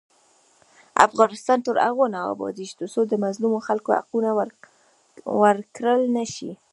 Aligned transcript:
افغانستان 1.07 1.59
تر 1.67 1.75
هغو 1.85 2.05
نه 2.13 2.19
ابادیږي، 2.33 2.75
ترڅو 2.79 3.01
د 3.07 3.13
مظلومو 3.25 3.59
خلکو 3.67 3.89
حقونه 3.99 4.29
ورکړل 5.41 6.01
نشي. 6.17 6.51